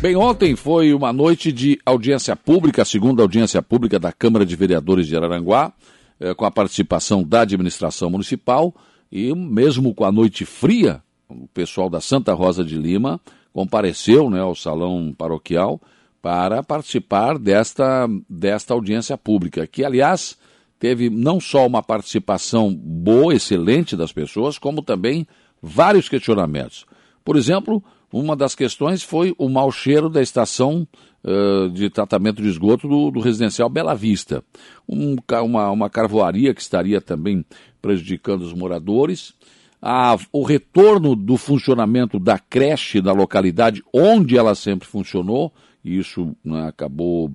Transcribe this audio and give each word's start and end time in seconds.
Bem, 0.00 0.14
ontem 0.14 0.54
foi 0.54 0.92
uma 0.92 1.10
noite 1.10 1.50
de 1.50 1.80
audiência 1.84 2.36
pública, 2.36 2.82
a 2.82 2.84
segunda 2.84 3.22
audiência 3.22 3.62
pública 3.62 3.98
da 3.98 4.12
Câmara 4.12 4.44
de 4.44 4.54
Vereadores 4.54 5.06
de 5.06 5.16
Araranguá, 5.16 5.72
eh, 6.20 6.34
com 6.34 6.44
a 6.44 6.50
participação 6.50 7.24
da 7.24 7.40
administração 7.40 8.10
municipal 8.10 8.74
e 9.10 9.34
mesmo 9.34 9.94
com 9.94 10.04
a 10.04 10.12
noite 10.12 10.44
fria, 10.44 11.02
o 11.28 11.48
pessoal 11.48 11.88
da 11.88 12.00
Santa 12.00 12.34
Rosa 12.34 12.62
de 12.62 12.76
Lima 12.76 13.18
compareceu 13.54 14.28
né, 14.28 14.38
ao 14.38 14.54
salão 14.54 15.14
paroquial 15.16 15.80
para 16.20 16.62
participar 16.62 17.38
desta, 17.38 18.06
desta 18.28 18.74
audiência 18.74 19.16
pública, 19.16 19.66
que, 19.66 19.82
aliás, 19.82 20.36
teve 20.78 21.08
não 21.08 21.40
só 21.40 21.66
uma 21.66 21.82
participação 21.82 22.70
boa, 22.74 23.34
excelente 23.34 23.96
das 23.96 24.12
pessoas, 24.12 24.58
como 24.58 24.82
também 24.82 25.26
vários 25.62 26.06
questionamentos. 26.06 26.84
Por 27.24 27.34
exemplo, 27.34 27.82
uma 28.12 28.36
das 28.36 28.54
questões 28.54 29.02
foi 29.02 29.34
o 29.36 29.48
mau 29.48 29.70
cheiro 29.70 30.08
da 30.08 30.22
estação 30.22 30.86
uh, 31.24 31.68
de 31.70 31.90
tratamento 31.90 32.40
de 32.40 32.48
esgoto 32.48 32.88
do, 32.88 33.10
do 33.10 33.20
residencial 33.20 33.68
Bela 33.68 33.94
Vista. 33.94 34.44
Um, 34.88 35.16
uma, 35.44 35.70
uma 35.70 35.90
carvoaria 35.90 36.54
que 36.54 36.60
estaria 36.60 37.00
também 37.00 37.44
prejudicando 37.82 38.42
os 38.42 38.52
moradores. 38.52 39.34
A, 39.82 40.16
o 40.32 40.42
retorno 40.42 41.14
do 41.14 41.36
funcionamento 41.36 42.18
da 42.18 42.38
creche 42.38 43.02
na 43.02 43.12
localidade 43.12 43.82
onde 43.92 44.36
ela 44.36 44.54
sempre 44.54 44.86
funcionou, 44.88 45.52
e 45.84 45.98
isso 45.98 46.34
né, 46.44 46.66
acabou, 46.66 47.30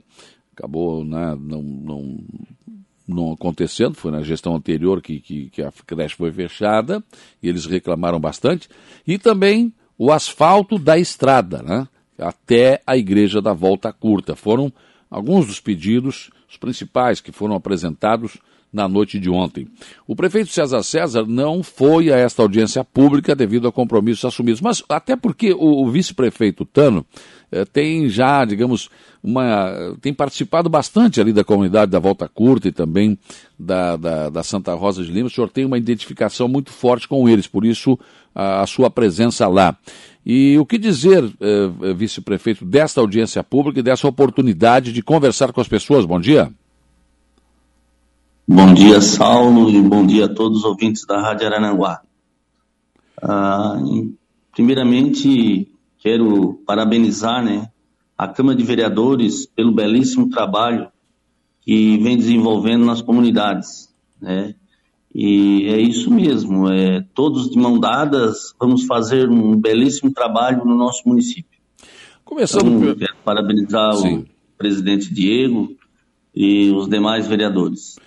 acabou 0.55 1.05
né, 1.05 1.37
não, 1.39 1.61
não, 1.61 2.19
não 3.07 3.31
acontecendo, 3.33 3.93
foi 3.93 4.11
na 4.11 4.21
gestão 4.21 4.55
anterior 4.55 5.01
que, 5.01 5.19
que, 5.19 5.49
que 5.49 5.61
a 5.61 5.71
creche 5.85 6.15
foi 6.15 6.31
fechada, 6.31 7.03
e 7.41 7.47
eles 7.47 7.65
reclamaram 7.65 8.19
bastante, 8.19 8.67
e 9.05 9.17
também 9.17 9.71
o 10.03 10.11
asfalto 10.11 10.79
da 10.79 10.97
estrada, 10.97 11.61
né? 11.61 11.87
até 12.17 12.81
a 12.87 12.97
Igreja 12.97 13.39
da 13.39 13.53
Volta 13.53 13.93
Curta. 13.93 14.35
Foram 14.35 14.73
alguns 15.11 15.45
dos 15.45 15.59
pedidos, 15.59 16.31
os 16.49 16.57
principais 16.57 17.21
que 17.21 17.31
foram 17.31 17.53
apresentados 17.53 18.39
na 18.73 18.87
noite 18.87 19.19
de 19.19 19.29
ontem. 19.29 19.67
O 20.07 20.15
prefeito 20.15 20.49
César 20.49 20.81
César 20.81 21.27
não 21.27 21.61
foi 21.61 22.11
a 22.11 22.17
esta 22.17 22.41
audiência 22.41 22.83
pública 22.83 23.35
devido 23.35 23.67
a 23.67 23.71
compromissos 23.71 24.25
assumidos, 24.25 24.59
mas 24.59 24.83
até 24.89 25.15
porque 25.15 25.53
o, 25.53 25.87
vice-prefeito 25.91 26.65
Tano 26.65 27.05
tem 27.73 28.09
já, 28.09 28.45
digamos, 28.45 28.89
uma, 29.23 29.95
tem 30.01 30.13
participado 30.13 30.69
bastante 30.69 31.19
ali 31.19 31.33
da 31.33 31.43
comunidade 31.43 31.91
da 31.91 31.99
Volta 31.99 32.27
Curta 32.27 32.67
e 32.67 32.71
também 32.71 33.17
da, 33.57 33.95
da, 33.95 34.29
da 34.29 34.43
Santa 34.43 34.73
Rosa 34.73 35.03
de 35.03 35.11
Lima. 35.11 35.27
O 35.27 35.29
senhor 35.29 35.49
tem 35.49 35.65
uma 35.65 35.77
identificação 35.77 36.47
muito 36.47 36.71
forte 36.71 37.07
com 37.07 37.27
eles, 37.27 37.47
por 37.47 37.65
isso 37.65 37.99
a, 38.33 38.61
a 38.61 38.67
sua 38.67 38.89
presença 38.89 39.47
lá. 39.47 39.77
E 40.25 40.57
o 40.59 40.65
que 40.65 40.77
dizer, 40.77 41.23
eh, 41.39 41.93
vice-prefeito, 41.95 42.63
desta 42.63 43.01
audiência 43.01 43.43
pública 43.43 43.79
e 43.79 43.83
dessa 43.83 44.07
oportunidade 44.07 44.93
de 44.93 45.01
conversar 45.01 45.51
com 45.51 45.59
as 45.59 45.67
pessoas? 45.67 46.05
Bom 46.05 46.19
dia. 46.19 46.51
Bom 48.47 48.73
dia, 48.73 49.01
Saulo, 49.01 49.69
e 49.69 49.81
bom 49.81 50.05
dia 50.05 50.25
a 50.25 50.29
todos 50.29 50.59
os 50.59 50.65
ouvintes 50.65 51.05
da 51.05 51.19
Rádio 51.19 51.47
Arananguá. 51.47 52.01
Ah, 53.21 53.79
primeiramente, 54.51 55.70
quero 56.01 56.55
parabenizar 56.65 57.43
né, 57.45 57.69
a 58.17 58.27
Câmara 58.27 58.57
de 58.57 58.63
Vereadores 58.63 59.45
pelo 59.45 59.71
belíssimo 59.71 60.29
trabalho 60.29 60.89
que 61.61 61.97
vem 61.99 62.17
desenvolvendo 62.17 62.83
nas 62.83 63.01
comunidades. 63.01 63.93
Né? 64.19 64.55
E 65.13 65.67
é 65.67 65.79
isso 65.79 66.11
mesmo, 66.11 66.69
é, 66.69 67.05
todos 67.13 67.49
de 67.49 67.57
mão 67.57 67.79
dadas 67.79 68.53
vamos 68.59 68.85
fazer 68.85 69.29
um 69.29 69.55
belíssimo 69.55 70.11
trabalho 70.11 70.65
no 70.65 70.75
nosso 70.75 71.07
município. 71.07 71.59
Começando 72.25 72.67
então, 72.67 72.95
quero 72.95 73.15
parabenizar 73.23 73.93
Sim. 73.95 74.19
o 74.19 74.25
presidente 74.57 75.13
Diego 75.13 75.75
e 76.33 76.71
os 76.71 76.87
demais 76.87 77.27
vereadores. 77.27 77.97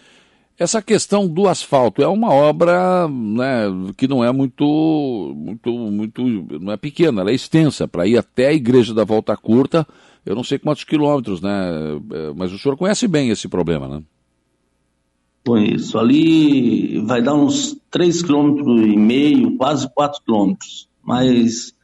Essa 0.56 0.80
questão 0.80 1.26
do 1.26 1.48
asfalto 1.48 2.00
é 2.00 2.06
uma 2.06 2.32
obra 2.32 3.08
né, 3.08 3.64
que 3.96 4.06
não 4.06 4.22
é 4.22 4.30
muito, 4.30 5.32
muito, 5.34 5.70
muito, 5.72 6.22
não 6.60 6.72
é 6.72 6.76
pequena, 6.76 7.22
ela 7.22 7.30
é 7.30 7.34
extensa 7.34 7.88
para 7.88 8.06
ir 8.06 8.16
até 8.16 8.48
a 8.48 8.52
igreja 8.52 8.94
da 8.94 9.02
Volta 9.02 9.36
Curta. 9.36 9.86
Eu 10.24 10.36
não 10.36 10.44
sei 10.44 10.58
quantos 10.58 10.84
quilômetros, 10.84 11.40
né? 11.40 12.00
É, 12.12 12.32
mas 12.34 12.52
o 12.52 12.58
senhor 12.58 12.76
conhece 12.76 13.08
bem 13.08 13.30
esse 13.30 13.48
problema, 13.48 13.88
né? 13.88 14.02
Conheço. 15.44 15.98
Ali 15.98 17.00
vai 17.00 17.20
dar 17.20 17.34
uns 17.34 17.76
3,5 17.92 18.64
km, 18.64 19.56
quase 19.58 19.92
4 19.92 20.22
km. 20.24 20.54
Mas 21.02 21.74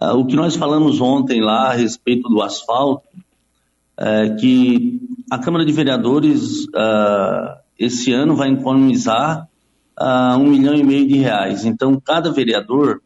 uh, 0.00 0.16
o 0.16 0.24
que 0.24 0.36
nós 0.36 0.56
falamos 0.56 1.00
ontem 1.00 1.42
lá 1.42 1.70
a 1.70 1.74
respeito 1.74 2.28
do 2.28 2.40
asfalto, 2.40 3.06
é 3.98 4.30
que 4.30 5.00
a 5.30 5.38
Câmara 5.38 5.66
de 5.66 5.72
Vereadores 5.72 6.64
uh, 6.68 7.61
esse 7.84 8.12
ano 8.12 8.36
vai 8.36 8.50
economizar 8.50 9.48
uh, 10.00 10.38
um 10.38 10.50
milhão 10.50 10.74
e 10.74 10.84
meio 10.84 11.06
de 11.06 11.16
reais. 11.18 11.64
Então, 11.64 12.00
cada 12.00 12.30
vereador 12.30 13.02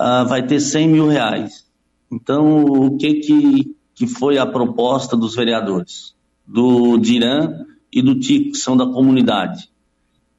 uh, 0.00 0.26
vai 0.26 0.44
ter 0.44 0.60
100 0.60 0.88
mil 0.88 1.08
reais. 1.08 1.66
Então, 2.10 2.64
o 2.64 2.96
que, 2.96 3.14
que, 3.14 3.76
que 3.94 4.06
foi 4.06 4.38
a 4.38 4.46
proposta 4.46 5.16
dos 5.16 5.36
vereadores? 5.36 6.14
Do 6.44 6.98
Diran 6.98 7.64
e 7.92 8.02
do 8.02 8.18
TIC, 8.18 8.52
que 8.52 8.58
são 8.58 8.76
da 8.76 8.86
comunidade. 8.86 9.68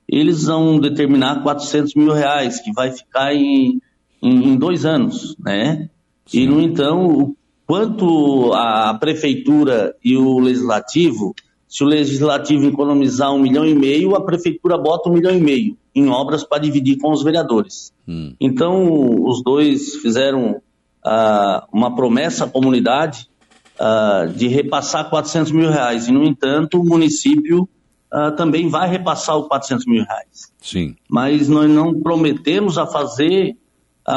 Eles 0.08 0.46
vão 0.46 0.80
determinar 0.80 1.44
400 1.44 1.94
mil 1.96 2.12
reais, 2.12 2.60
que 2.60 2.74
vai 2.74 2.92
ficar 2.92 3.34
em, 3.34 3.80
em, 4.22 4.50
em 4.50 4.58
dois 4.58 4.86
anos, 4.86 5.36
né? 5.40 5.90
Sim. 6.26 6.42
E, 6.42 6.48
no 6.48 6.60
entanto, 6.60 7.38
quanto 7.66 8.52
a 8.54 8.96
prefeitura 8.96 9.96
e 10.04 10.18
o 10.18 10.40
legislativo 10.40 11.36
se 11.70 11.84
o 11.84 11.88
legislativo 11.88 12.66
economizar 12.66 13.32
um 13.32 13.38
milhão 13.38 13.64
e 13.64 13.76
meio, 13.76 14.16
a 14.16 14.26
prefeitura 14.26 14.76
bota 14.76 15.08
um 15.08 15.14
milhão 15.14 15.32
e 15.32 15.40
meio 15.40 15.78
em 15.94 16.10
obras 16.10 16.44
para 16.44 16.58
dividir 16.58 16.98
com 16.98 17.12
os 17.12 17.24
vereadores. 17.24 17.94
Hum. 18.08 18.34
Então, 18.42 19.24
os 19.24 19.44
dois 19.44 19.96
fizeram 19.98 20.62
uh, 21.06 21.68
uma 21.72 21.96
promessa 21.96 22.46
à 22.46 22.50
comunidade 22.50 23.30
uh, 23.80 24.34
de 24.34 24.48
repassar 24.48 25.12
400 25.12 25.52
mil 25.52 25.70
reais. 25.70 26.08
E, 26.08 26.12
no 26.12 26.24
entanto, 26.24 26.82
o 26.82 26.84
município 26.84 27.70
uh, 28.12 28.36
também 28.36 28.68
vai 28.68 28.90
repassar 28.90 29.38
os 29.38 29.48
400 29.48 29.86
mil 29.86 30.04
reais. 30.04 30.52
Sim. 30.60 30.96
Mas 31.08 31.48
nós 31.48 31.70
não 31.70 31.94
prometemos 32.02 32.80
a 32.80 32.88
fazer 32.88 33.56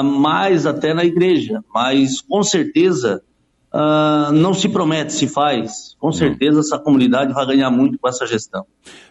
mais 0.02 0.64
até 0.64 0.94
na 0.94 1.04
igreja. 1.04 1.62
Mas, 1.74 2.22
com 2.22 2.42
certeza, 2.42 3.22
Uh, 3.74 4.30
não 4.32 4.52
se 4.52 4.68
promete, 4.68 5.14
se 5.14 5.26
faz. 5.26 5.96
Com 5.98 6.12
certeza 6.12 6.60
essa 6.60 6.78
comunidade 6.78 7.32
vai 7.32 7.46
ganhar 7.46 7.70
muito 7.70 7.98
com 7.98 8.06
essa 8.06 8.26
gestão. 8.26 8.66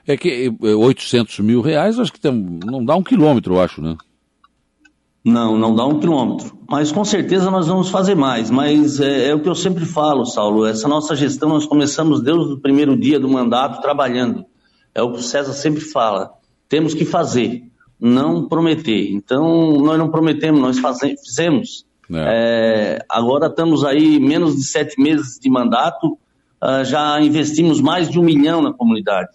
É 0.05 0.16
que 0.16 0.53
800 0.61 1.39
eh, 1.39 1.41
mil 1.41 1.61
reais, 1.61 1.99
acho 1.99 2.13
que 2.13 2.19
tem, 2.19 2.31
não 2.63 2.85
dá 2.85 2.95
um 2.95 3.01
quilômetro, 3.01 3.55
eu 3.55 3.61
acho, 3.61 3.81
né? 3.81 3.97
Não, 5.23 5.57
não 5.57 5.75
dá 5.75 5.85
um 5.85 6.00
quilômetro. 6.00 6.55
Mas 6.69 6.91
com 6.91 7.03
certeza 7.03 7.50
nós 7.50 7.67
vamos 7.67 7.89
fazer 7.89 8.16
mais. 8.16 8.51
Mas 8.51 9.00
é, 9.00 9.29
é, 9.29 9.35
o 9.35 9.39
que 9.39 9.50
eu 9.50 9.55
sempre 9.55 9.85
falo, 9.85 10.25
Saulo. 10.25 10.66
Essa 10.66 10.88
nossa 10.88 11.16
gestão 11.16 11.50
nós 11.50 11.66
começamos 11.66 12.21
desde 12.21 12.53
o 12.53 12.59
primeiro 12.59 12.95
dia 12.95 13.19
do 13.19 13.29
mandato 13.29 13.81
trabalhando. 13.81 14.45
É 14.94 15.01
o 15.01 15.11
que 15.11 15.19
o 15.19 15.23
César 15.23 15.53
sempre 15.53 15.81
fala. 15.81 16.31
Temos 16.69 16.94
que 16.94 17.05
fazer, 17.05 17.63
não 18.00 18.47
prometer. 18.47 19.11
Então 19.11 19.73
nós 19.79 19.97
não 19.97 20.09
prometemos, 20.09 20.59
nós 20.59 20.79
fazemos, 20.79 21.21
fizemos. 21.21 21.85
É. 22.13 22.97
É, 22.97 23.05
agora 23.09 23.47
estamos 23.47 23.83
aí 23.83 24.19
menos 24.19 24.55
de 24.55 24.63
sete 24.63 24.99
meses 25.01 25.39
de 25.39 25.49
mandato, 25.49 26.17
uh, 26.61 26.83
já 26.83 27.22
investimos 27.22 27.79
mais 27.79 28.09
de 28.09 28.19
um 28.19 28.23
milhão 28.23 28.61
na 28.61 28.73
comunidade. 28.73 29.29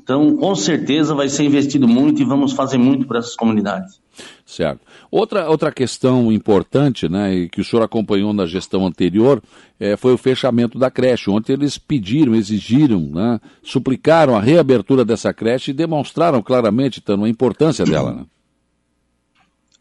Então, 0.00 0.36
com 0.36 0.54
certeza 0.54 1.14
vai 1.14 1.28
ser 1.28 1.44
investido 1.44 1.88
muito 1.88 2.22
e 2.22 2.24
vamos 2.24 2.52
fazer 2.52 2.78
muito 2.78 3.06
para 3.06 3.18
essas 3.18 3.34
comunidades. 3.34 4.00
Certo. 4.46 4.80
Outra, 5.10 5.50
outra 5.50 5.72
questão 5.72 6.30
importante, 6.32 7.08
né, 7.08 7.34
e 7.34 7.48
que 7.48 7.60
o 7.60 7.64
senhor 7.64 7.82
acompanhou 7.82 8.32
na 8.32 8.46
gestão 8.46 8.86
anterior, 8.86 9.42
é, 9.78 9.96
foi 9.96 10.12
o 10.12 10.18
fechamento 10.18 10.78
da 10.78 10.90
creche. 10.90 11.28
Ontem 11.28 11.52
eles 11.52 11.78
pediram, 11.78 12.34
exigiram, 12.34 13.00
né, 13.00 13.40
suplicaram 13.62 14.36
a 14.36 14.40
reabertura 14.40 15.04
dessa 15.04 15.32
creche 15.32 15.72
e 15.72 15.74
demonstraram 15.74 16.42
claramente, 16.42 17.00
Tano, 17.00 17.24
a 17.24 17.28
importância 17.28 17.84
dela. 17.84 18.12
Né? 18.12 18.24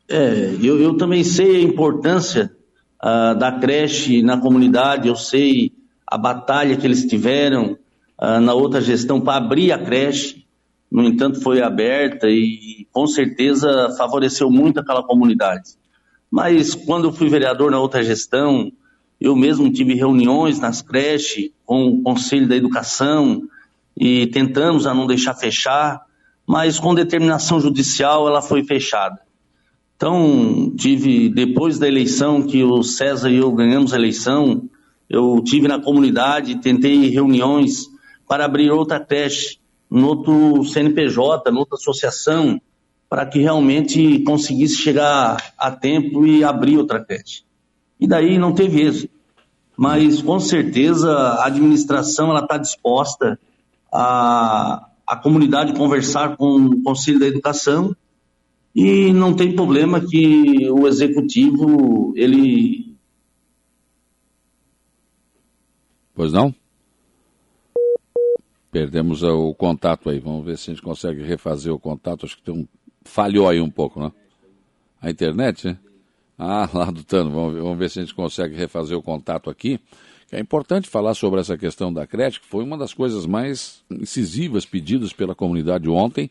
É, 0.09 0.55
eu, 0.61 0.79
eu 0.81 0.95
também 0.95 1.23
sei 1.23 1.57
a 1.57 1.61
importância 1.61 2.55
uh, 3.03 3.37
da 3.37 3.51
creche 3.51 4.21
na 4.21 4.39
comunidade, 4.39 5.07
eu 5.07 5.15
sei 5.15 5.73
a 6.05 6.17
batalha 6.17 6.77
que 6.77 6.87
eles 6.87 7.05
tiveram 7.05 7.77
uh, 8.21 8.39
na 8.39 8.53
outra 8.53 8.79
gestão 8.79 9.19
para 9.19 9.37
abrir 9.37 9.73
a 9.73 9.77
creche, 9.77 10.45
no 10.89 11.03
entanto 11.03 11.41
foi 11.41 11.61
aberta 11.61 12.27
e 12.29 12.87
com 12.93 13.05
certeza 13.05 13.93
favoreceu 13.97 14.49
muito 14.49 14.79
aquela 14.79 15.03
comunidade. 15.03 15.71
Mas 16.31 16.73
quando 16.73 17.09
eu 17.09 17.11
fui 17.11 17.27
vereador 17.27 17.69
na 17.69 17.79
outra 17.79 18.01
gestão, 18.01 18.71
eu 19.19 19.35
mesmo 19.35 19.71
tive 19.71 19.93
reuniões 19.93 20.59
nas 20.59 20.81
creches 20.81 21.49
com 21.65 21.87
o 21.87 22.01
Conselho 22.01 22.47
da 22.47 22.55
Educação 22.55 23.43
e 23.95 24.27
tentamos 24.27 24.87
a 24.87 24.93
não 24.93 25.05
deixar 25.05 25.33
fechar, 25.33 26.01
mas 26.45 26.79
com 26.79 26.95
determinação 26.95 27.59
judicial 27.59 28.25
ela 28.25 28.41
foi 28.41 28.63
fechada. 28.63 29.26
Então, 29.97 30.71
tive, 30.77 31.27
depois 31.27 31.79
da 31.79 31.87
eleição, 31.87 32.43
que 32.43 32.63
o 32.63 32.83
César 32.83 33.31
e 33.31 33.37
eu 33.37 33.51
ganhamos 33.51 33.93
a 33.93 33.97
eleição, 33.97 34.69
Eu 35.09 35.41
tive 35.41 35.69
na 35.69 35.81
comunidade, 35.81 36.61
tentei 36.61 37.09
reuniões 37.09 37.87
para 38.27 38.43
abrir 38.43 38.69
outra 38.69 38.99
creche, 38.99 39.57
no 39.89 40.05
outro 40.05 40.65
CNPJ, 40.65 41.49
noutra 41.49 41.75
associação, 41.75 42.61
para 43.09 43.25
que 43.25 43.39
realmente 43.39 44.19
conseguisse 44.19 44.75
chegar 44.75 45.53
a 45.57 45.71
tempo 45.71 46.27
e 46.27 46.43
abrir 46.43 46.77
outra 46.77 47.03
creche. 47.03 47.43
E 47.97 48.05
daí 48.05 48.37
não 48.37 48.53
teve 48.53 48.81
êxito. 48.81 49.13
Mas 49.77 50.21
com 50.21 50.39
certeza 50.41 51.09
a 51.09 51.45
administração 51.45 52.29
ela 52.29 52.41
está 52.41 52.57
disposta 52.57 53.39
a, 53.91 54.89
a 55.07 55.15
comunidade 55.15 55.71
conversar 55.71 56.35
com 56.35 56.57
o 56.57 56.83
Conselho 56.83 57.19
da 57.19 57.27
Educação 57.27 57.95
e 58.79 59.11
não 59.11 59.35
tem 59.35 59.55
problema 59.55 59.99
que 59.99 60.69
o 60.69 60.87
executivo 60.87 62.13
ele 62.15 62.95
Pois 66.13 66.31
não? 66.31 66.53
Perdemos 68.71 69.23
o 69.23 69.53
contato 69.55 70.09
aí. 70.09 70.19
Vamos 70.19 70.45
ver 70.45 70.57
se 70.57 70.69
a 70.69 70.73
gente 70.73 70.83
consegue 70.83 71.23
refazer 71.23 71.73
o 71.73 71.79
contato. 71.79 72.25
Acho 72.25 72.37
que 72.37 72.43
tem 72.43 72.53
um 72.53 72.67
falhou 73.03 73.49
aí 73.49 73.59
um 73.59 73.69
pouco, 73.69 73.99
né? 73.99 74.11
A 75.01 75.09
internet, 75.09 75.67
né? 75.67 75.77
Ah, 76.37 76.69
lá 76.73 76.91
do 76.91 77.03
Tano, 77.03 77.31
vamos 77.31 77.53
ver, 77.55 77.61
vamos 77.61 77.77
ver 77.79 77.89
se 77.89 77.99
a 77.99 78.03
gente 78.03 78.13
consegue 78.13 78.55
refazer 78.55 78.95
o 78.95 79.01
contato 79.01 79.49
aqui. 79.49 79.79
É 80.31 80.39
importante 80.39 80.87
falar 80.87 81.15
sobre 81.15 81.39
essa 81.39 81.57
questão 81.57 81.91
da 81.91 82.05
creche, 82.05 82.39
que 82.39 82.45
foi 82.45 82.63
uma 82.63 82.77
das 82.77 82.93
coisas 82.93 83.25
mais 83.25 83.83
incisivas 83.89 84.65
pedidas 84.65 85.13
pela 85.13 85.33
comunidade 85.33 85.89
ontem, 85.89 86.29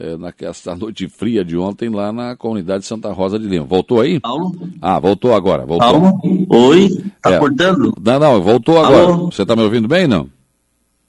é, 0.00 0.16
naquela 0.16 0.54
noite 0.78 1.06
fria 1.08 1.44
de 1.44 1.56
ontem, 1.56 1.90
lá 1.90 2.10
na 2.10 2.34
comunidade 2.34 2.86
Santa 2.86 3.12
Rosa 3.12 3.38
de 3.38 3.46
Lima. 3.46 3.66
Voltou 3.66 4.00
aí? 4.00 4.18
Paulo? 4.18 4.52
Ah, 4.80 4.98
voltou 4.98 5.34
agora. 5.34 5.66
Voltou. 5.66 5.88
Paulo? 5.88 6.46
Oi? 6.48 7.04
Tá 7.20 7.32
é. 7.32 7.38
cortando? 7.38 7.94
Não, 8.02 8.18
não, 8.18 8.42
voltou 8.42 8.78
agora. 8.78 9.12
Alô? 9.12 9.30
Você 9.30 9.42
está 9.42 9.54
me 9.54 9.62
ouvindo 9.62 9.86
bem, 9.86 10.06
não? 10.06 10.26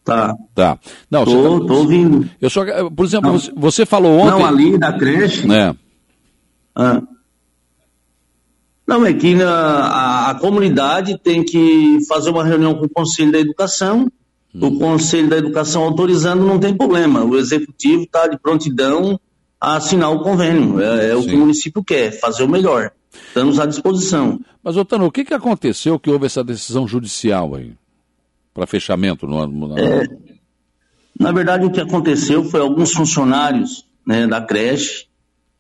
Tá. 0.04 0.36
Tá. 0.54 0.78
Não, 1.10 1.24
tô, 1.24 1.62
tá... 1.62 1.68
tô 1.68 1.74
ouvindo. 1.76 2.30
Eu 2.42 2.50
só, 2.50 2.66
por 2.90 3.06
exemplo, 3.06 3.32
você, 3.32 3.52
você, 3.56 3.86
falou 3.86 4.20
ontem. 4.20 4.40
Não, 4.40 4.46
ali 4.46 4.78
da 4.78 4.92
creche. 4.92 5.50
É. 5.50 5.74
Ah. 6.76 7.02
Não, 8.86 9.06
é 9.06 9.14
que 9.14 9.42
a, 9.42 10.32
a, 10.32 10.36
comunidade 10.36 11.18
tem 11.18 11.46
que 11.46 12.00
fazer 12.10 12.30
uma 12.30 12.44
reunião 12.44 12.76
com 12.76 12.86
o 12.86 12.90
Conselho 12.90 13.32
da 13.32 13.40
Educação. 13.40 14.12
O 14.54 14.78
Conselho 14.78 15.30
da 15.30 15.38
Educação 15.38 15.84
autorizando 15.84 16.46
não 16.46 16.60
tem 16.60 16.76
problema. 16.76 17.24
O 17.24 17.38
Executivo 17.38 18.04
está 18.04 18.28
de 18.28 18.38
prontidão 18.38 19.20
a 19.60 19.78
assinar 19.78 20.12
o 20.12 20.22
convênio. 20.22 20.82
É, 20.82 21.12
é 21.12 21.16
o 21.16 21.24
que 21.24 21.36
o 21.36 21.40
município 21.40 21.84
quer, 21.84 22.12
fazer 22.12 22.44
o 22.44 22.50
melhor. 22.50 22.92
Estamos 23.28 23.60
à 23.60 23.66
disposição. 23.66 24.40
Mas, 24.64 24.76
Otano, 24.76 25.06
o 25.06 25.12
que, 25.12 25.24
que 25.24 25.34
aconteceu 25.34 26.00
que 26.00 26.10
houve 26.10 26.26
essa 26.26 26.44
decisão 26.44 26.88
judicial 26.88 27.56
aí? 27.56 27.74
para 28.54 28.68
fechamento 28.68 29.28
no 29.28 29.40
ano? 29.40 29.78
É, 29.78 30.08
na 31.20 31.32
verdade, 31.32 31.66
o 31.66 31.72
que 31.72 31.80
aconteceu 31.80 32.44
foi 32.44 32.60
alguns 32.60 32.94
funcionários 32.94 33.86
né, 34.06 34.28
da 34.28 34.42
creche 34.42 35.08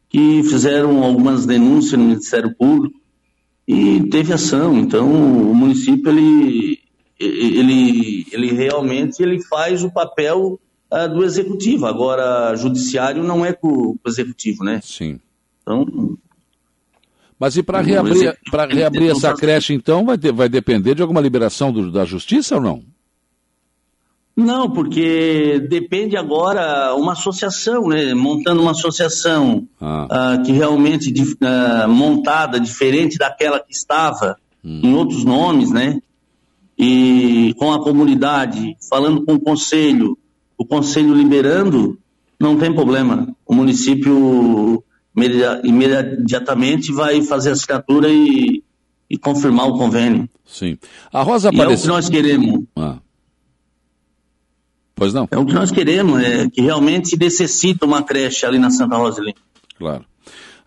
que 0.09 0.43
fizeram 0.43 1.03
algumas 1.03 1.45
denúncias 1.45 1.93
no 1.99 2.05
Ministério 2.05 2.53
Público 2.55 2.99
e 3.67 4.01
teve 4.09 4.33
ação. 4.33 4.77
Então, 4.77 5.07
o 5.09 5.55
município 5.55 6.11
ele, 6.11 6.79
ele, 7.23 8.27
ele 8.31 8.51
realmente 8.53 9.21
ele 9.21 9.41
faz 9.43 9.83
o 9.83 9.91
papel 9.91 10.59
uh, 10.91 11.13
do 11.13 11.23
executivo. 11.23 11.85
Agora, 11.85 12.55
judiciário 12.55 13.23
não 13.23 13.45
é 13.45 13.53
com 13.53 13.67
o 13.67 13.99
executivo, 14.07 14.63
né? 14.63 14.79
Sim. 14.83 15.19
Então, 15.61 16.17
mas 17.41 17.57
e 17.57 17.63
para 17.63 17.81
reabrir, 17.81 18.37
para 18.51 18.67
reabrir 18.67 19.09
essa 19.09 19.33
creche, 19.33 19.73
então, 19.73 20.05
vai, 20.05 20.15
ter, 20.15 20.31
vai 20.31 20.47
depender 20.47 20.93
de 20.93 21.01
alguma 21.01 21.19
liberação 21.19 21.71
do, 21.71 21.91
da 21.91 22.05
justiça 22.05 22.53
ou 22.53 22.61
não? 22.61 22.83
Não, 24.37 24.69
porque 24.69 25.59
depende 25.67 26.15
agora 26.15 26.93
uma 26.93 27.13
associação, 27.13 27.87
né? 27.87 28.13
Montando 28.13 28.61
uma 28.61 28.71
associação 28.71 29.67
ah. 29.81 30.37
uh, 30.37 30.43
que 30.43 30.51
realmente 30.51 31.11
uh, 31.11 31.89
montada, 31.89 32.59
diferente 32.59 33.17
daquela 33.17 33.59
que 33.59 33.73
estava, 33.73 34.37
hum. 34.63 34.81
em 34.83 34.93
outros 34.93 35.25
nomes, 35.25 35.71
né? 35.71 35.99
E 36.83 37.53
com 37.59 37.71
a 37.71 37.83
comunidade, 37.83 38.75
falando 38.89 39.23
com 39.23 39.35
o 39.35 39.39
conselho, 39.39 40.17
o 40.57 40.65
conselho 40.65 41.13
liberando, 41.13 41.99
não 42.39 42.57
tem 42.57 42.73
problema. 42.73 43.27
O 43.45 43.53
município 43.53 44.83
imediatamente 45.63 46.91
vai 46.91 47.21
fazer 47.21 47.49
a 47.49 47.53
assinatura 47.53 48.09
e, 48.09 48.63
e 49.07 49.15
confirmar 49.15 49.67
o 49.67 49.77
convênio. 49.77 50.27
Sim. 50.43 50.75
A 51.13 51.21
Rosa 51.21 51.49
apareceu. 51.49 51.71
é 51.71 51.77
o 51.77 51.81
que 51.81 51.87
nós 51.87 52.09
queremos. 52.09 52.63
Ah. 52.75 52.97
Pois 54.95 55.13
não? 55.13 55.27
É 55.29 55.37
o 55.37 55.45
que 55.45 55.53
nós 55.53 55.69
queremos, 55.69 56.19
é 56.19 56.49
que 56.49 56.61
realmente 56.61 57.15
necessita 57.15 57.85
uma 57.85 58.01
creche 58.01 58.43
ali 58.43 58.57
na 58.57 58.71
Santa 58.71 58.97
Rosalina. 58.97 59.37
Claro. 59.77 60.03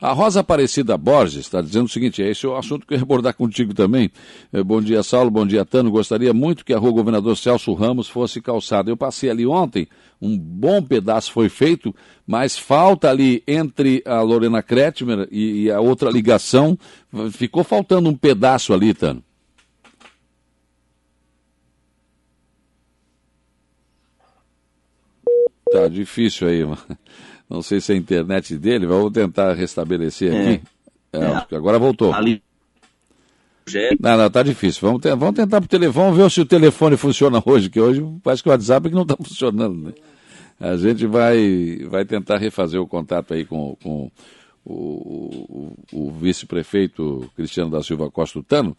A 0.01 0.13
Rosa 0.13 0.41
Aparecida 0.41 0.99
Borges 0.99 1.41
está 1.41 1.61
dizendo 1.61 1.87
o 1.87 1.89
seguinte: 1.89 2.23
é 2.23 2.31
esse 2.31 2.45
é 2.45 2.49
o 2.49 2.57
assunto 2.57 2.87
que 2.87 2.95
eu 2.95 2.99
ia 2.99 3.03
abordar 3.03 3.35
contigo 3.35 3.73
também. 3.73 4.11
É, 4.53 4.63
bom 4.63 4.81
dia, 4.81 5.03
Saulo. 5.03 5.31
Bom 5.31 5.47
dia, 5.47 5.65
Tano. 5.65 5.91
Gostaria 5.91 6.33
muito 6.35 6.65
que 6.65 6.75
a 6.75 6.79
rua 6.79 6.93
Governador 6.93 7.37
Celso 7.37 7.73
Ramos 7.73 8.09
fosse 8.09 8.41
calçada. 8.41 8.91
Eu 8.91 8.97
passei 8.97 9.31
ali 9.31 9.47
ontem, 9.47 9.89
um 10.21 10.39
bom 10.39 10.83
pedaço 10.83 11.33
foi 11.33 11.49
feito, 11.49 11.95
mas 12.27 12.59
falta 12.59 13.09
ali 13.11 13.43
entre 13.47 14.03
a 14.07 14.21
Lorena 14.21 14.63
Kretschmer 14.63 15.29
e, 15.31 15.65
e 15.65 15.71
a 15.71 15.81
outra 15.81 16.11
ligação, 16.11 16.79
ficou 17.31 17.65
faltando 17.65 18.09
um 18.09 18.17
pedaço 18.17 18.73
ali, 18.73 18.93
Tano. 18.93 19.23
Tá 25.75 25.89
difícil 25.89 26.47
aí, 26.47 26.65
mano. 26.65 26.79
Não 27.55 27.63
sei 27.63 27.81
se 27.81 27.93
é 27.93 27.95
a 27.95 27.99
internet 27.99 28.59
dele, 28.59 28.85
vamos 28.85 29.13
tentar 29.13 29.53
restabelecer 29.55 30.35
é. 30.35 30.55
aqui. 30.55 30.63
É, 31.13 31.19
é. 31.19 31.57
Agora 31.57 31.79
voltou. 31.79 32.13
Ali. 32.13 32.43
Não, 34.01 34.19
não, 34.19 34.29
tá 34.29 34.43
difícil. 34.43 34.81
Vamos, 34.83 35.01
ter, 35.01 35.15
vamos 35.15 35.37
tentar 35.37 35.61
por 35.61 35.69
telefone, 35.69 36.05
vamos 36.07 36.19
ver 36.19 36.31
se 36.31 36.41
o 36.41 36.45
telefone 36.45 36.97
funciona 36.97 37.41
hoje, 37.47 37.71
que 37.71 37.81
hoje 37.81 38.05
parece 38.25 38.43
que 38.43 38.49
o 38.49 38.53
WhatsApp 38.53 38.89
que 38.89 38.95
não 38.95 39.03
está 39.03 39.17
funcionando. 39.17 39.85
Né? 39.85 39.93
A 40.59 40.77
gente 40.77 41.07
vai, 41.07 41.79
vai 41.89 42.05
tentar 42.05 42.39
refazer 42.39 42.81
o 42.81 42.89
contato 42.89 43.33
aí 43.33 43.45
com, 43.45 43.77
com 43.81 44.11
o, 44.65 45.77
o, 45.93 46.07
o 46.07 46.11
vice-prefeito 46.11 47.31
Cristiano 47.37 47.71
da 47.71 47.85
Silva 47.85 48.11
Costa 48.11 48.43
Tano 48.43 48.77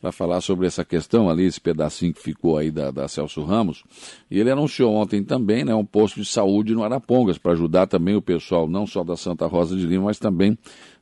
para 0.00 0.12
falar 0.12 0.40
sobre 0.40 0.66
essa 0.66 0.84
questão 0.84 1.28
ali, 1.28 1.44
esse 1.44 1.60
pedacinho 1.60 2.12
que 2.12 2.20
ficou 2.20 2.58
aí 2.58 2.70
da, 2.70 2.90
da, 2.90 3.08
Celso 3.08 3.42
Ramos. 3.42 3.82
E 4.30 4.38
ele 4.38 4.50
anunciou 4.50 4.94
ontem 4.94 5.24
também 5.24 5.64
né, 5.64 5.74
um 5.74 5.84
posto 5.84 6.20
de 6.20 6.26
saúde 6.26 6.74
no 6.74 6.84
Arapongas, 6.84 7.38
para 7.38 7.52
ajudar 7.52 7.86
também 7.86 8.14
o 8.14 8.22
pessoal, 8.22 8.68
não 8.68 8.86
só 8.86 9.02
da 9.02 9.16
Santa 9.16 9.46
Rosa 9.46 9.76
de 9.76 9.86
Lima, 9.86 10.04
mas 10.04 10.18
também 10.18 10.56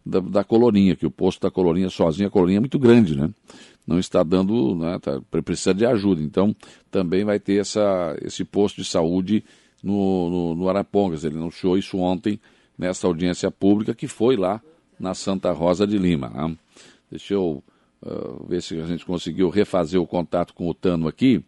da, 0.06 0.20
da 0.20 0.44
Colorinha, 0.44 0.94
que 0.94 1.06
o 1.06 1.10
posto 1.10 1.42
da 1.42 1.50
Colorinha 1.50 1.90
sozinha, 1.90 2.28
a 2.28 2.30
Colorinha 2.30 2.58
é 2.58 2.60
muito 2.60 2.78
grande, 2.78 3.16
né? 3.16 3.30
Não 3.86 3.98
está 3.98 4.22
dando, 4.22 4.74
né, 4.76 4.98
tá, 4.98 5.20
precisa 5.42 5.74
de 5.74 5.84
ajuda. 5.84 6.22
Então, 6.22 6.56
também 6.90 7.24
vai 7.24 7.38
ter 7.38 7.60
essa, 7.60 8.16
esse 8.22 8.44
posto 8.44 8.76
de 8.80 8.88
saúde 8.88 9.44
no, 9.82 10.30
no, 10.30 10.54
no 10.54 10.68
Arapongas. 10.68 11.24
Ele 11.24 11.36
anunciou 11.36 11.76
isso 11.76 11.98
ontem, 11.98 12.40
nessa 12.78 13.06
audiência 13.06 13.50
pública, 13.50 13.94
que 13.94 14.08
foi 14.08 14.36
lá 14.36 14.62
na 14.98 15.12
Santa 15.12 15.52
Rosa 15.52 15.86
de 15.86 15.98
Lima. 15.98 16.30
Né? 16.30 16.56
Deixa 17.10 17.34
eu 17.34 17.62
Uh, 18.04 18.46
ver 18.46 18.61
se 18.61 18.78
a 18.78 18.84
gente 18.84 19.04
conseguiu 19.06 19.49
refazer 19.49 19.99
o 19.99 20.06
contato 20.06 20.52
com 20.52 20.68
o 20.68 20.75
Tano 20.75 21.08
aqui. 21.08 21.42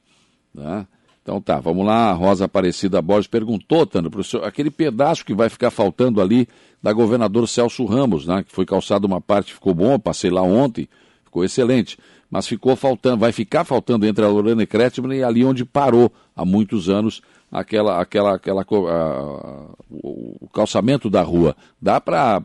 Tá? 0.55 0.87
Então 1.23 1.41
tá, 1.41 1.61
vamos 1.61 1.85
lá. 1.85 2.11
A 2.11 2.13
Rosa 2.13 2.47
Aparecida 2.47 3.03
Borges 3.03 3.27
perguntou, 3.27 3.85
Tano, 3.85 4.11
professor, 4.11 4.45
aquele 4.45 4.71
pedaço 4.71 5.25
que 5.25 5.35
vai 5.35 5.49
ficar 5.51 5.71
faltando 5.71 6.21
ali 6.21 6.49
da 6.83 6.93
governador 6.93 7.47
Celso 7.47 7.85
Ramos, 7.85 8.27
né? 8.27 8.43
Que 8.43 8.53
foi 8.53 8.65
calçado 8.65 9.07
uma 9.07 9.21
parte, 9.21 9.53
ficou 9.53 9.75
bom, 9.75 9.99
passei 9.99 10.31
lá 10.31 10.41
ontem, 10.41 10.89
ficou 11.25 11.45
excelente. 11.45 11.99
Mas 12.31 12.47
ficou 12.47 12.75
faltando, 12.75 13.19
vai 13.19 13.33
ficar 13.33 13.65
faltando 13.65 14.07
entre 14.07 14.25
a 14.25 14.29
Lorena 14.29 14.63
e 14.63 14.67
Kretschmann 14.67 15.19
e 15.19 15.23
ali 15.23 15.45
onde 15.45 15.65
parou 15.65 16.11
há 16.35 16.45
muitos 16.45 16.89
anos 16.89 17.21
aquela, 17.51 18.01
aquela, 18.01 18.35
aquela 18.35 18.63
a, 18.63 19.67
o, 19.91 20.37
o 20.41 20.49
calçamento 20.49 21.11
da 21.11 21.23
rua. 21.23 21.57
Dá 21.81 22.01
para 22.01 22.43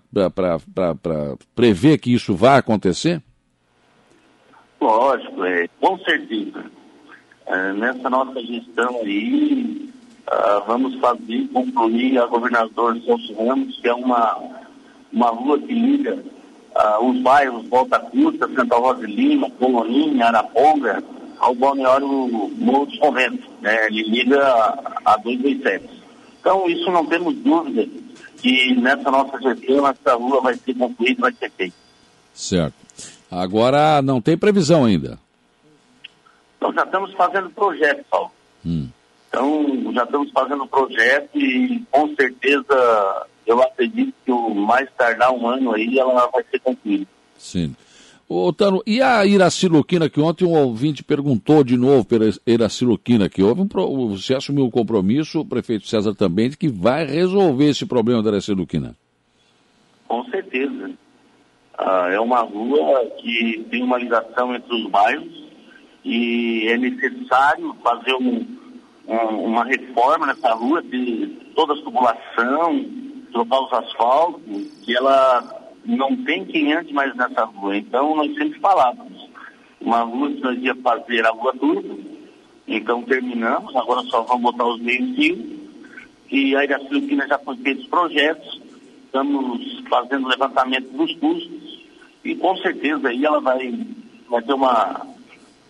prever 1.56 1.98
que 1.98 2.13
isso 2.13 2.36
vai 2.36 2.58
acontecer? 2.58 3.22
Lógico, 4.82 5.46
é, 5.46 5.68
com 5.80 5.98
certeza. 6.00 6.66
É, 7.46 7.74
nessa 7.74 8.10
nossa 8.10 8.42
gestão 8.42 9.02
aí, 9.02 9.90
uh, 10.28 10.66
vamos 10.66 11.00
fazer, 11.00 11.48
concluir 11.54 12.18
a 12.18 12.26
governador 12.26 12.98
Celso 13.02 13.34
Ramos, 13.36 13.80
que 13.80 13.88
é 13.88 13.94
uma, 13.94 14.38
uma 15.12 15.28
rua 15.28 15.60
que 15.60 15.74
liga 15.74 16.18
uh, 16.76 17.06
os 17.06 17.20
bairros 17.22 17.68
Volta 17.68 18.00
Curta, 18.00 18.48
Santa 18.48 18.76
Rosa 18.76 19.06
de 19.06 19.14
Lima, 19.14 19.52
Coloninha, 19.52 20.26
Araponga, 20.26 21.04
ao 21.38 21.54
balneário 21.54 22.08
Morro 22.58 22.88
dos 22.88 22.98
Conventos. 22.98 23.46
Né? 23.62 23.88
Ele 23.88 24.04
liga 24.04 24.42
a, 24.42 25.14
a 25.14 25.18
227. 25.18 26.02
Então, 26.40 26.68
isso 26.68 26.90
não 26.90 27.06
temos 27.06 27.36
dúvida 27.36 27.88
que 28.38 28.74
nessa 28.76 29.12
nossa 29.12 29.40
gestão, 29.40 29.88
essa 29.88 30.16
rua 30.16 30.42
vai 30.42 30.56
ser 30.56 30.74
concluída, 30.74 31.22
vai 31.22 31.34
ser 31.34 31.52
feita. 31.52 31.76
Certo. 32.34 32.74
Agora 33.32 34.02
não 34.02 34.20
tem 34.20 34.38
previsão 34.38 34.84
ainda. 34.84 35.18
Então 36.58 36.74
já 36.74 36.84
estamos 36.84 37.14
fazendo 37.14 37.50
projeto, 37.52 38.04
Paulo. 38.10 38.32
Hum. 38.66 38.90
Então 39.30 39.94
já 39.94 40.04
estamos 40.04 40.30
fazendo 40.32 40.68
projeto 40.68 41.40
e 41.40 41.82
com 41.90 42.14
certeza 42.16 43.26
eu 43.48 43.62
acredito 43.64 44.14
que 44.26 44.32
o 44.32 44.54
mais 44.54 44.90
tardar 44.98 45.32
um 45.32 45.48
ano 45.48 45.74
aí 45.74 45.98
ela 45.98 46.28
vai 46.28 46.44
ser 46.52 46.60
concluída. 46.60 47.08
Sim. 47.38 47.74
Ô, 48.28 48.54
Tano, 48.54 48.82
e 48.88 49.02
a 49.02 49.26
Iraciluquina, 49.26 50.10
que 50.10 50.22
ontem 50.22 50.46
um 50.46 50.54
ouvinte 50.54 51.04
perguntou 51.04 51.66
de 51.66 51.76
novo 51.76 52.06
pela 52.06 52.30
Iraciluquina, 52.48 53.28
que 53.28 53.44
houve 53.44 53.62
um, 53.62 53.68
você 54.08 54.34
assumiu 54.34 54.66
o 54.66 54.72
compromisso, 54.72 55.42
o 55.42 55.46
prefeito 55.46 55.86
César 55.86 56.14
também, 56.16 56.50
de 56.50 56.58
que 56.58 56.70
vai 56.70 57.06
resolver 57.06 57.70
esse 57.70 57.86
problema 57.86 58.24
da 58.24 58.30
Iraciluquina. 58.30 58.96
Com 60.08 60.24
certeza. 60.30 60.92
Ah, 61.78 62.10
é 62.12 62.20
uma 62.20 62.42
rua 62.42 63.06
que 63.18 63.66
tem 63.70 63.84
uma 63.84 63.98
ligação 63.98 64.54
entre 64.54 64.74
os 64.74 64.90
bairros 64.90 65.42
e 66.04 66.68
é 66.68 66.78
necessário 66.78 67.75
fazer 67.84 68.13
um, 68.16 68.46
um, 69.08 69.46
uma 69.46 69.63
reforma 69.63 70.28
nessa 70.28 70.54
rua, 70.54 70.82
de 70.82 71.28
toda 71.56 71.74
a 71.74 71.82
tubulação, 71.84 72.86
trocar 73.32 73.62
os 73.62 73.74
asfaltos, 73.74 74.84
que 74.84 74.96
ela 74.96 75.72
não 75.86 76.16
tem 76.24 76.46
quem 76.46 76.74
ande 76.74 76.94
mais 76.94 77.16
nessa 77.16 77.44
rua. 77.46 77.78
Então, 77.78 78.16
nós 78.16 78.34
sempre 78.36 78.60
falávamos, 78.60 79.30
uma 79.80 80.01
rua 80.01 80.30
que 80.32 80.42
nós 80.42 80.58
ia 80.62 80.75
fazer 80.75 81.25
a 81.25 81.32
rua 81.32 81.54
toda, 81.60 81.96
então 82.68 83.04
terminamos, 83.04 83.75
agora 83.75 84.01
só 84.04 84.22
vamos 84.22 84.44
botar 84.44 84.66
os 84.66 84.82
meios-fios, 84.82 85.40
e 86.32 86.56
a 86.56 86.63
Iracilquina 86.63 87.28
já 87.28 87.38
foi 87.40 87.58
feito 87.58 87.82
os 87.82 87.88
projetos, 87.88 88.62
estamos 89.12 89.84
fazendo 89.89 90.30
levantamento 90.30 90.89
dos 90.94 91.13
custos, 91.15 91.82
e 92.24 92.34
com 92.36 92.56
certeza 92.58 93.10
aí 93.10 93.25
ela 93.25 93.41
vai, 93.41 93.77
vai 94.30 94.41
ter 94.41 94.53
uma, 94.53 95.06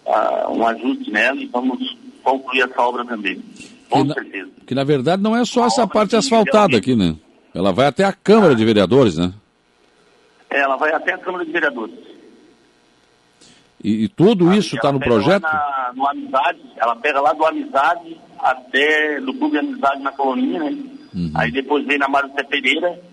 uh, 0.06 0.52
um 0.52 0.68
ajuste 0.68 1.10
nela 1.10 1.42
e 1.42 1.48
vamos 1.48 1.98
concluir 2.24 2.62
essa 2.62 2.82
obra 2.82 3.04
também. 3.04 3.44
Com 3.90 4.06
que 4.06 4.14
certeza. 4.14 4.46
Na, 4.46 4.66
que 4.66 4.76
na 4.76 4.84
verdade 4.84 5.24
não 5.24 5.36
é 5.36 5.44
só 5.44 5.64
a 5.64 5.68
essa 5.68 5.88
parte 5.88 6.16
asfaltada 6.16 6.78
aqui, 6.78 6.96
né? 6.96 7.16
Ela 7.54 7.74
vai 7.74 7.88
até 7.88 8.04
a 8.04 8.14
Câmara 8.14 8.56
de 8.56 8.64
Vereadores, 8.64 9.18
né? 9.18 9.34
Ela 10.50 10.76
vai 10.76 10.94
até 10.94 11.14
a 11.14 11.18
Câmara 11.18 11.44
de 11.44 11.52
Vereadores. 11.52 11.96
E, 13.84 14.04
e 14.04 14.08
tudo 14.08 14.54
isso 14.54 14.76
está 14.76 14.92
no 14.92 15.00
projeto? 15.00 15.42
Na, 15.42 15.92
no 15.96 16.08
Amizade, 16.08 16.62
ela 16.78 16.96
pega 16.96 17.20
lá 17.20 17.34
do 17.34 17.44
Amizade 17.44 18.18
até 18.40 19.20
do 19.20 19.34
Clube 19.34 19.58
Amizade 19.58 20.02
na 20.04 20.12
Colonia, 20.12 20.60
né? 20.60 20.78
Uhum. 21.14 21.32
Aí 21.34 21.52
depois 21.52 21.86
vem 21.86 21.98
na 21.98 22.08
Mário 22.08 22.30
Pereira 22.30 23.11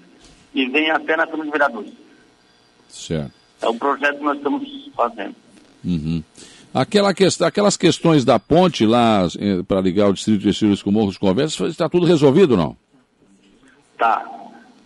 e 0.55 0.67
vem 0.67 0.91
até 0.91 1.17
na 1.17 1.27
Câmara 1.27 1.45
de 1.45 1.51
Vereadores. 1.51 1.93
Certo. 2.89 3.33
É 3.61 3.69
o 3.69 3.75
projeto 3.75 4.19
que 4.19 4.25
nós 4.25 4.37
estamos 4.37 4.91
fazendo. 4.95 5.35
Uhum. 5.85 6.23
Aquela 6.73 7.15
questão, 7.15 7.47
aquelas 7.47 7.77
questões 7.77 8.25
da 8.25 8.39
ponte 8.39 8.85
lá 8.85 9.27
eh, 9.39 9.63
para 9.67 9.81
ligar 9.81 10.09
o 10.09 10.13
Distrito 10.13 10.41
de 10.41 10.51
Estilos 10.51 10.83
com 10.83 10.91
Morros 10.91 11.17
Conversas, 11.17 11.71
está 11.71 11.89
tudo 11.89 12.07
resolvido 12.07 12.57
não? 12.57 12.77
Tá. 13.97 14.25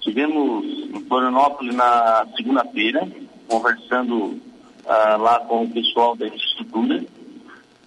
Tivemos 0.01 0.65
em 0.65 1.05
Florianópolis 1.07 1.75
na 1.75 2.27
segunda-feira, 2.37 3.07
conversando 3.47 4.15
uh, 4.17 5.21
lá 5.21 5.41
com 5.41 5.65
o 5.65 5.71
pessoal 5.71 6.17
da 6.17 6.27
estrutura 6.27 7.05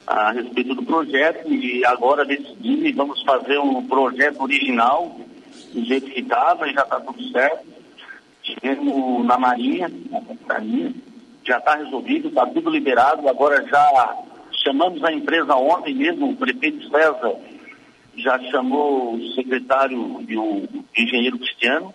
a 0.08 0.32
respeito 0.32 0.76
do 0.76 0.84
projeto 0.84 1.52
e 1.52 1.84
agora 1.84 2.24
decidimos 2.24 2.86
e 2.86 2.92
vamos 2.92 3.22
fazer 3.24 3.58
um 3.58 3.86
projeto 3.88 4.42
original 4.42 5.20
do 5.74 5.86
jeito 5.86 6.12
que 6.12 6.22
estava 6.22 6.68
e 6.68 6.74
já 6.74 6.84
está 6.84 7.00
tudo 7.00 7.32
certo. 7.32 7.66
Tivemos 8.44 9.26
na 9.26 9.38
Marinha, 9.38 9.92
na 10.10 10.22
Marinha, 10.48 10.94
já 11.44 11.58
está 11.58 11.76
resolvido, 11.76 12.30
está 12.30 12.46
tudo 12.46 12.70
liberado, 12.70 13.28
agora 13.28 13.66
já 13.68 14.18
chamamos 14.64 15.04
a 15.04 15.12
empresa 15.12 15.56
ontem 15.56 15.96
mesmo, 15.96 16.32
o 16.32 16.36
prefeito 16.36 16.90
César 16.90 17.36
já 18.18 18.40
chamou 18.52 19.16
o 19.16 19.34
secretário 19.34 20.24
e 20.28 20.38
o 20.38 20.68
engenheiro 20.98 21.38
Cristiano, 21.38 21.94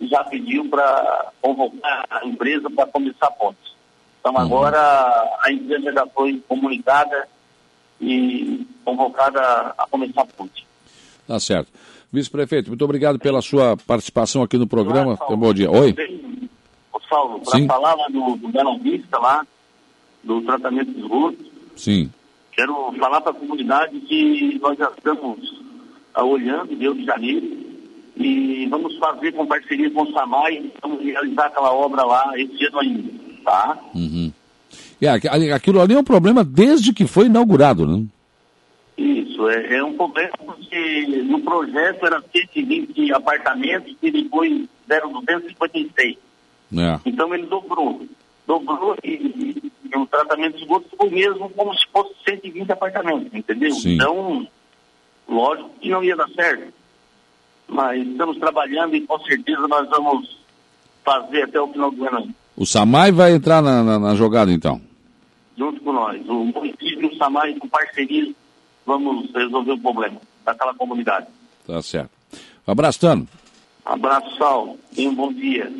já 0.00 0.24
pediu 0.24 0.68
para 0.68 1.32
convocar 1.40 2.06
a 2.10 2.24
empresa 2.24 2.70
para 2.70 2.86
começar 2.86 3.26
a 3.26 3.30
ponte. 3.30 3.58
Então 4.20 4.32
uhum. 4.32 4.38
agora 4.38 4.80
a 5.42 5.52
empresa 5.52 5.92
já 5.92 6.06
foi 6.06 6.42
comunicada 6.48 7.28
e 8.00 8.66
convocada 8.84 9.40
a 9.76 9.86
começar 9.90 10.22
a 10.22 10.26
ponte. 10.26 10.66
Tá 11.26 11.38
certo. 11.38 11.70
Vice-prefeito, 12.10 12.70
muito 12.70 12.84
obrigado 12.84 13.18
pela 13.18 13.42
sua 13.42 13.76
participação 13.76 14.42
aqui 14.42 14.56
no 14.56 14.66
programa. 14.66 15.16
Saulo, 15.16 15.36
bom 15.36 15.52
dia. 15.52 15.70
Oi. 15.70 15.94
Saulo, 17.08 17.40
para 17.40 17.66
falar 17.66 17.94
lá 17.94 18.06
do, 18.08 18.36
do 18.36 18.48
Belo 18.48 18.78
Vista, 18.78 19.18
lá, 19.18 19.46
do 20.22 20.40
tratamento 20.42 20.92
de 20.92 21.00
esgoto. 21.00 21.38
Sim. 21.76 22.10
Quero 22.52 22.92
falar 22.98 23.20
para 23.20 23.32
a 23.32 23.34
comunidade 23.34 23.98
que 24.00 24.58
nós 24.60 24.76
já 24.76 24.90
estamos 24.90 25.62
ah, 26.14 26.24
olhando, 26.24 26.74
Rio 26.74 26.94
de 26.94 27.04
Janeiro, 27.04 27.46
e 28.16 28.66
vamos 28.68 28.96
fazer 28.98 29.32
com 29.32 29.46
parceria 29.46 29.90
com 29.90 30.02
o 30.02 30.12
SAMAI, 30.12 30.72
vamos 30.82 31.02
realizar 31.04 31.46
aquela 31.46 31.72
obra 31.72 32.04
lá 32.04 32.32
esse 32.36 32.64
ano 32.66 32.78
ainda, 32.80 33.12
tá? 33.44 33.78
Uhum. 33.94 34.32
É, 35.00 35.08
aquilo 35.52 35.80
ali 35.80 35.94
é 35.94 35.98
um 35.98 36.04
problema 36.04 36.42
desde 36.42 36.92
que 36.92 37.06
foi 37.06 37.26
inaugurado, 37.26 37.86
né? 37.86 38.04
Isso, 39.38 39.48
é, 39.48 39.76
é 39.76 39.84
um 39.84 39.96
problema 39.96 40.32
porque 40.44 41.06
no 41.24 41.40
projeto 41.40 42.06
era 42.06 42.22
120 42.32 43.12
apartamentos 43.12 43.94
e 44.02 44.10
depois 44.10 44.68
deram 44.86 45.12
256. 45.12 46.16
É. 46.76 47.00
Então 47.06 47.34
ele 47.34 47.46
dobrou. 47.46 48.02
Dobrou 48.46 48.96
e, 49.04 49.72
e 49.92 49.96
o 49.96 50.06
tratamento 50.06 50.56
de 50.56 50.62
esgoto 50.62 50.88
ficou 50.90 51.10
mesmo 51.10 51.48
como 51.50 51.74
se 51.74 51.86
fosse 51.92 52.14
120 52.26 52.72
apartamentos, 52.72 53.32
entendeu? 53.32 53.70
Sim. 53.72 53.94
Então, 53.94 54.46
lógico 55.28 55.70
que 55.80 55.88
não 55.88 56.02
ia 56.02 56.16
dar 56.16 56.28
certo 56.30 56.78
mas 57.68 58.04
estamos 58.06 58.38
trabalhando 58.38 58.96
e 58.96 59.02
com 59.02 59.18
certeza 59.20 59.68
nós 59.68 59.88
vamos 59.90 60.38
fazer 61.04 61.42
até 61.42 61.60
o 61.60 61.68
final 61.68 61.90
do 61.90 62.04
ano. 62.06 62.34
O 62.56 62.64
SAMAI 62.64 63.12
vai 63.12 63.32
entrar 63.32 63.62
na, 63.62 63.84
na, 63.84 63.98
na 63.98 64.14
jogada 64.14 64.50
então? 64.50 64.80
Junto 65.56 65.80
com 65.82 65.92
nós. 65.92 66.26
O 66.26 66.44
município 66.44 67.02
e 67.02 67.06
o 67.06 67.16
SAMAI, 67.16 67.54
com 67.56 67.68
parceria, 67.68 68.32
vamos 68.88 69.30
resolver 69.34 69.72
o 69.72 69.78
problema 69.78 70.18
daquela 70.44 70.74
comunidade. 70.74 71.26
Tá 71.66 71.80
certo. 71.82 72.10
Um 72.66 72.72
abraço, 72.72 72.98
Tano. 72.98 73.28
Um 73.86 73.92
abraço, 73.92 74.36
Sal. 74.36 74.76
E 74.96 75.06
um 75.06 75.14
bom 75.14 75.32
dia. 75.32 75.70